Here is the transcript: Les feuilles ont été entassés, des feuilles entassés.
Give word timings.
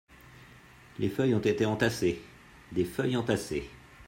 Les 0.97 1.09
feuilles 1.09 1.35
ont 1.35 1.39
été 1.41 1.63
entassés, 1.67 2.19
des 2.71 2.85
feuilles 2.85 3.17
entassés. 3.17 3.69